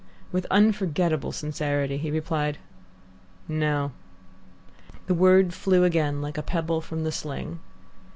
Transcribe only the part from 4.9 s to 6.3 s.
The word flew again